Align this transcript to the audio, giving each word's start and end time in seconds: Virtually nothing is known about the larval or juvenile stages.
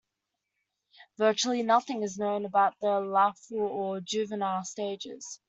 Virtually 1.19 1.61
nothing 1.61 2.01
is 2.01 2.17
known 2.17 2.43
about 2.47 2.73
the 2.81 2.99
larval 3.01 3.59
or 3.59 3.99
juvenile 4.01 4.63
stages. 4.65 5.39